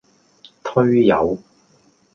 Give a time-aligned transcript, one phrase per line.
[0.63, 1.37] 推友